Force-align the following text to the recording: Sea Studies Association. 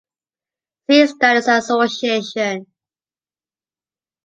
Sea 0.87 1.05
Studies 1.09 1.47
Association. 1.47 2.65